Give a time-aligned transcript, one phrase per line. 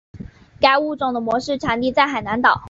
[0.59, 2.59] 该物种的模式产地在海南岛。